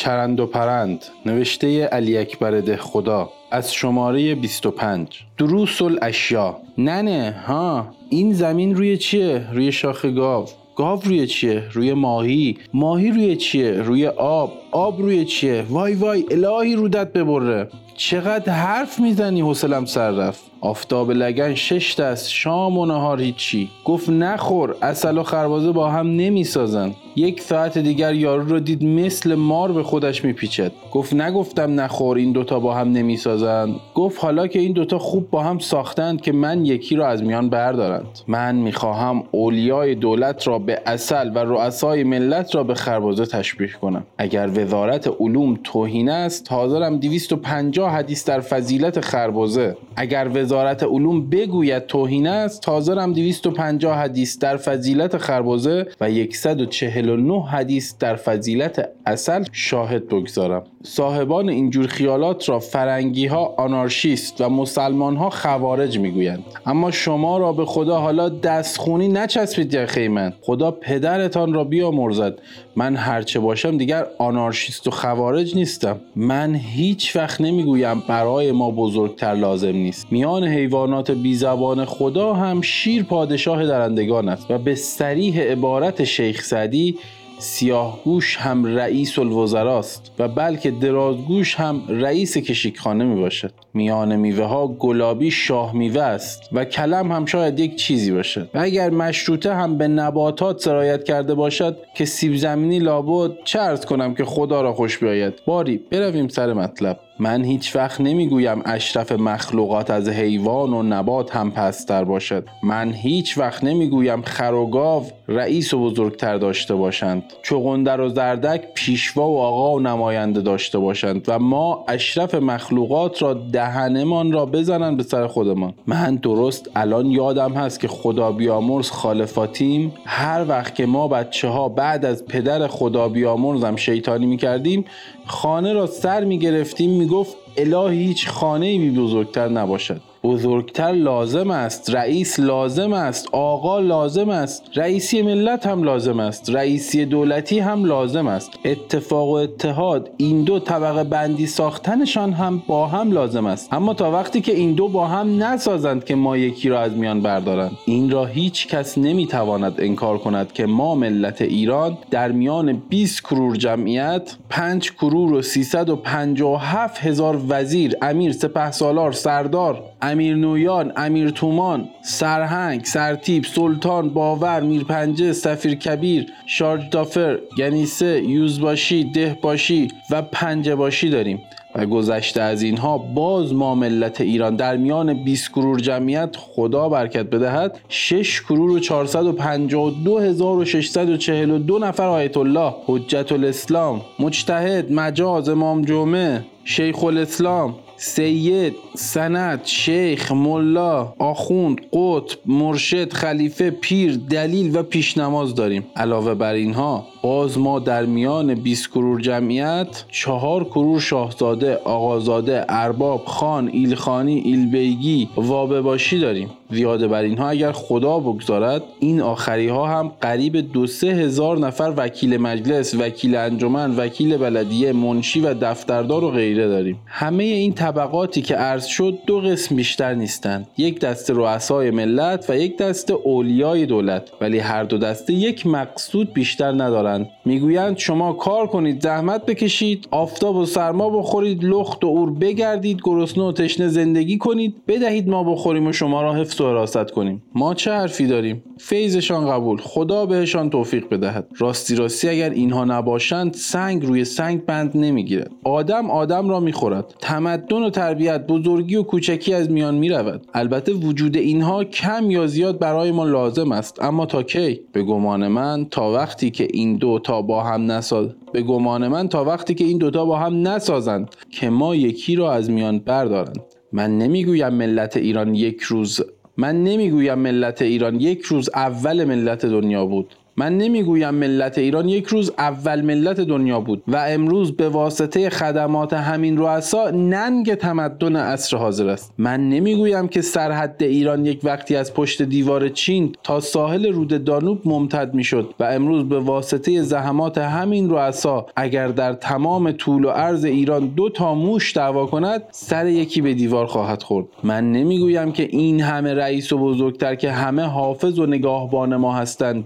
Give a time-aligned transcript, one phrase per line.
[0.00, 5.06] چرند و پرند نوشته علی اکبر ده خدا از شماره 25
[5.38, 10.46] دروس الاشیا ننه ها این زمین روی چیه؟ روی شاخ گاو.
[10.76, 12.58] گاو روی چیه؟ روی ماهی.
[12.74, 14.52] ماهی روی چیه؟ روی آب.
[14.70, 17.68] آب روی چیه؟ وای وای الهی رودت ببره.
[18.02, 20.50] چقدر حرف می‌زنی حوصلم سر رفت.
[20.60, 23.70] آفتاب لگن شش دست شام و نهار هیچی.
[23.84, 26.94] گفت نخور اصل و خربازه با هم نمی‌سازن.
[27.16, 30.72] یک ساعت دیگر یارو رو دید مثل مار به خودش میپیچد.
[30.92, 35.42] گفت نگفتم نخور این دوتا با هم نمی‌سازند گفت حالا که این دوتا خوب با
[35.42, 38.18] هم ساختند که من یکی را از میان بردارند.
[38.28, 44.02] من می‌خواهم اولیای دولت را به اصل و رؤسای ملت را به خربازه تشبیه کنم.
[44.18, 51.86] اگر وزارت علوم توهین است حاضرم 250 حدیث در فضیلت خربازه اگر وزارت علوم بگوید
[51.86, 60.08] توهین است حاضرم 250 حدیث در فضیلت خربازه و 149 حدیث در فضیلت اصل شاهد
[60.08, 60.62] بگذارم.
[60.84, 66.44] صاحبان اینجور خیالات را فرنگی ها آنارشیست و مسلمان ها خوارج می‌گویند.
[66.66, 72.38] اما شما را به خدا حالا دستخونی نچسبید یخی من خدا پدرتان را بیامرزد.
[72.76, 76.00] من هرچه باشم دیگر آنارشیست و خوارج نیستم.
[76.16, 80.06] من هیچ وقت نمی‌گویم برای ما بزرگتر لازم نیست.
[80.10, 86.98] میان حیوانات بیزبان خدا هم شیر پادشاه درندگان است و به سریح عبارت شیخ سعدی
[87.40, 94.68] سیاهگوش هم رئیس الوزراست و بلکه درازگوش هم رئیس کشیکخانه می باشد میان میوه ها
[94.68, 98.50] گلابی شاه میوه است و کلم هم شاید یک چیزی باشد.
[98.54, 104.14] و اگر مشروطه هم به نباتات سرایت کرده باشد که سیب زمینی لابد چه کنم
[104.14, 105.34] که خدا را خوش بیاید.
[105.46, 107.00] باری برویم سر مطلب.
[107.20, 112.44] من هیچ وقت نمی‌گویم اشرف مخلوقات از حیوان و نبات هم پستر باشد.
[112.62, 117.22] من هیچ وقت نمی‌گویم خر و گاو رئیس و بزرگتر داشته باشند.
[117.42, 123.34] چغندر و زردک پیشوا و آقا و نماینده داشته باشند و ما اشرف مخلوقات را
[123.34, 125.74] دهنمان را بزنند به سر خودمان.
[125.86, 129.92] من درست الان یادم هست که خدا بیامرز خالفاتیم.
[130.04, 134.84] هر وقت که ما بچه ها بعد از پدر خدا بیامرزم شیطانی می‌کردیم
[135.26, 140.00] خانه را سر می‌گرفتیم می‌گفت الهی هیچ خانه ای بزرگتر نباشد.
[140.24, 147.04] بزرگتر لازم است رئیس لازم است آقا لازم است رئیسی ملت هم لازم است رئیسی
[147.04, 148.50] دولتی هم لازم است.
[148.64, 153.72] اتفاق و اتحاد این دو طبقه بندی ساختنشان هم با هم لازم است.
[153.72, 157.20] اما تا وقتی که این دو با هم نسازند که ما یکی را از میان
[157.20, 157.72] بردارند.
[157.86, 163.56] این را هیچ کس نمی‌تواند انکار کند که ما ملت ایران در میان 20 کرور
[163.56, 172.84] جمعیت 5 کرور و 357 هزار وزیر امیر سپهسالار سردار امیر نویان امیر تومان سرهنگ
[172.84, 181.42] سرتیب سلطان باور میرپنجه سفیر کبیر شارج دافر گنیسه یوزباشی دهباشی و پنجه باشی داریم.
[181.74, 187.26] و گذشته از اینها باز ما ملت ایران در میان 20 کرور جمعیت خدا برکت
[187.26, 195.48] بدهد 6 کرور و 452 هزار و 642 نفر آیت الله حجت الاسلام مجتهد مجاز
[195.48, 204.82] امام جمعه شیخ الاسلام سید سند شیخ ملا آخوند قطب مرشد خلیفه پیر دلیل و
[204.82, 205.86] پیشنماز داریم.
[205.96, 213.24] علاوه بر اینها باز ما در میان 20 کرور جمعیت چهار کرور شاهزاده آقازاده ارباب
[213.24, 216.50] خان ایلخانی ایلبیگی وابه باشی داریم.
[216.70, 221.92] زیاده بر اینها اگر خدا بگذارد این آخری ها هم قریب دو سه هزار نفر
[221.96, 226.98] وکیل مجلس وکیل انجمن وکیل بلدیه منشی و دفتردار و غیره داریم.
[227.06, 230.66] همه این طبقاتی که عرض شد دو قسم بیشتر نیستند.
[230.78, 234.30] یک دسته رؤسای ملت و یک دسته اولیای دولت.
[234.40, 237.09] ولی هر دو دسته یک مقصود بیشتر ندارند.
[237.44, 243.44] می‌گویند شما کار کنید زحمت بکشید آفتاب و سرما بخورید لخت و اور بگردید گرسنه
[243.44, 247.42] و تشنه زندگی کنید بدهید ما بخوریم و شما را حفظ و حراست کنیم.
[247.54, 249.78] ما چه حرفی داریم؟ فیضشان قبول.
[249.82, 251.46] خدا بهشان توفیق بدهد.
[251.58, 255.50] راستی راستی اگر اینها نباشند سنگ روی سنگ بند نمی‌گیرد.
[255.64, 257.14] آدم آدم را می‌خورد.
[257.20, 260.46] تمدن و تربیت بزرگی و کوچکی از میان می‌رود.
[260.54, 264.02] البته وجود اینها کم یا زیاد برای ما لازم است.
[264.02, 268.28] اما تا کی؟ به گمان من تا وقتی که این دو تا با هم نساز.
[268.52, 272.52] به گمان من تا وقتی که این دوتا با هم نسازند که ما یکی را
[272.52, 273.62] از میان بردارند.
[273.92, 276.20] من نمی‌گویم ملت ایران یک روز
[276.56, 280.34] من نمی‌گویم ملت ایران یک روز اول ملت دنیا بود.
[280.56, 286.12] من نمی‌گویم ملت ایران یک روز اول ملت دنیا بود و امروز به واسطه خدمات
[286.12, 289.32] همین رؤسا ننگ تمدن عصر حاضر است.
[289.38, 294.80] من نمی‌گویم که سرحد ایران یک وقتی از پشت دیوار چین تا ساحل رود دانوب
[294.84, 300.64] ممتد می‌شد و امروز به واسطه زحمات همین رؤسا اگر در تمام طول و عرض
[300.64, 304.46] ایران دو تا موش دعوا کند سر یکی به دیوار خواهد خورد.
[304.64, 309.84] من نمی‌گویم که این همه رئیس و بزرگتر که همه حافظ و نگاهبان ما هستند.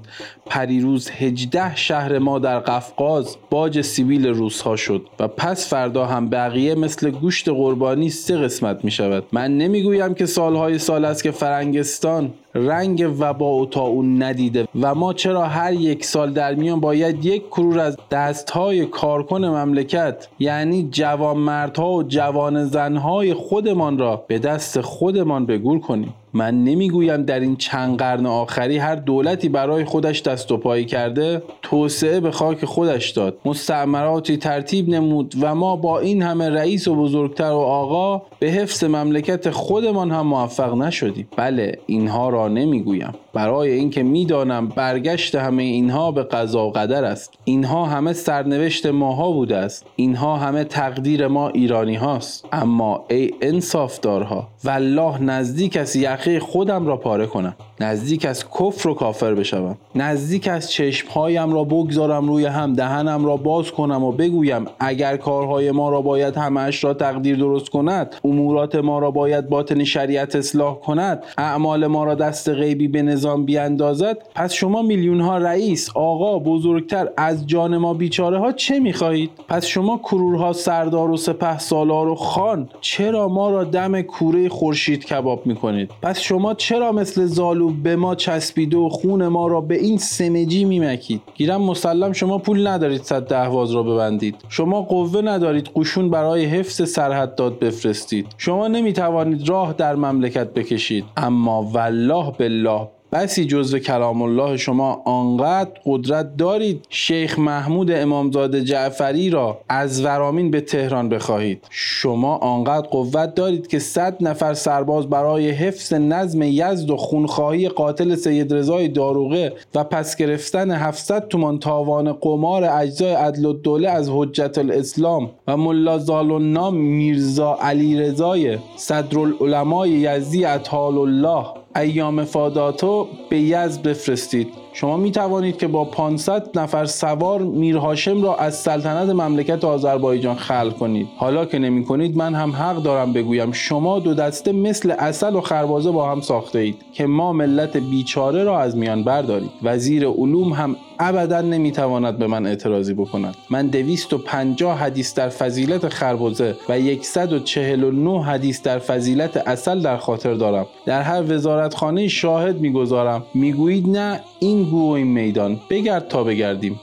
[0.54, 6.28] پریروز هجده شهر ما در قفقاز باج سیبیل روس ها شد و پس فردا هم
[6.28, 11.30] بقیه مثل گوشت قربانی سه قسمت می شود من نمی‌گویم که سالهای سال است که
[11.30, 17.24] فرنگستان رنگ وبا و اون ندیده و ما چرا هر یک سال در میان باید
[17.24, 24.38] یک کرور از دستهای کارکن مملکت یعنی جوان مردها و جوان زنهای خودمان را به
[24.38, 26.14] دست خودمان بگور کنیم.
[26.34, 31.42] من نمی‌گویم در این چند قرن آخری هر دولتی برای خودش دست و پایی کرده
[31.62, 33.38] توسعه به خاک خودش داد.
[33.44, 38.84] مستعمراتی ترتیب نمود و ما با این همه رئیس و بزرگتر و آقا به حفظ
[38.84, 41.28] مملکت خودمان هم موفق نشدیم.
[41.36, 43.12] بله اینها را نمی‌گویم.
[43.34, 47.32] برای اینکه می‌دانم برگشت همه اینها به قضا و قدر است.
[47.44, 49.86] اینها همه سرنوشت ماها بوده است.
[49.96, 56.96] اینها همه تقدیر ما ایرانی هاست اما ای انصافدارها والله نزدیک است یخه خودم را
[56.96, 57.56] پاره کنم.
[57.80, 59.76] نزدیک از کفر و کافر بشوم.
[59.94, 65.70] نزدیک از چشمهایم را بگذارم روی هم دهنم را باز کنم و بگویم اگر کارهای
[65.70, 70.80] ما را باید همش را تقدیر درست کند امورات ما را باید باطن شریعت اصلاح
[70.80, 76.38] کند اعمال ما را دست غیبی به نظام بیاندازد پس شما میلیون ها رئیس آقا
[76.38, 82.08] بزرگتر از جان ما بیچاره ها چه می‌خواهید؟ پس شما کرورها سردار و سپه سالار
[82.08, 87.63] و خان چرا ما را دم کوره خورشید کباب می‌کنید؟ پس شما چرا مثل زالو
[87.70, 91.22] به ما چسبیده و خون ما را به این سمجی میمکید.
[91.34, 94.36] گیرم مسلم شما پول ندارید صد دهواز را ببندید.
[94.48, 98.26] شما قوه ندارید قشون برای حفظ سرحد داد بفرستید.
[98.38, 101.04] شما نمی‌توانید راه در مملکت بکشید.
[101.16, 109.30] اما والله بالله بسی جزو کلام الله شما آنقدر قدرت دارید شیخ محمود امامزاده جعفری
[109.30, 111.66] را از ورامین به تهران بخواهید.
[111.70, 118.14] شما آنقدر قوت دارید که صد نفر سرباز برای حفظ نظم یزد و خونخواهی قاتل
[118.14, 124.58] سید رضای داروغه و پس گرفتن 700 تومان تاوان قمار اجزای عدل الدوله از حجت
[124.58, 133.82] الاسلام و ملا زالالنام میرزا علی رضای صدرالعلمای یزدی اطال الله ایام فاداتو به یزد
[133.82, 134.63] بفرستید.
[134.76, 140.36] شما می توانید که با 500 نفر سوار میر هاشم را از سلطنت مملکت آذربایجان
[140.36, 141.08] خلق کنید.
[141.16, 145.40] حالا که نمی کنید من هم حق دارم بگویم شما دو دسته مثل عسل و
[145.40, 150.52] خربزه با هم ساخته اید که ما ملت بیچاره را از میان بردارید وزیر علوم
[150.52, 153.36] هم ابدا نمی‌تواند به من اعتراضی بکند.
[153.50, 160.66] من 250 حدیث در فضیلت خربزه و 149 حدیث در فضیلت عسل در خاطر دارم.
[160.86, 163.22] در هر وزارتخانه شاهد می‌گذارم.
[163.34, 164.20] می‌گویید نه
[164.64, 166.80] این و این میدان بگرد تا بگردیم.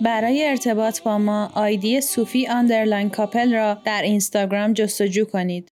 [0.00, 5.72] برای ارتباط با ما آیدی صوفی underline کاپل را در اینستاگرام جستجو کنید.